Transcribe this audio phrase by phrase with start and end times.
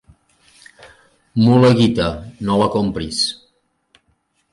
[1.47, 2.07] Mula guita,
[2.47, 3.21] no la compris.